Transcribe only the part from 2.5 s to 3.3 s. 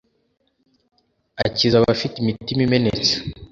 imenetse,